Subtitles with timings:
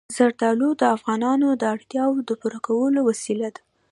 [0.17, 3.61] زردالو د افغانانو د اړتیاوو د پوره کولو وسیله ده.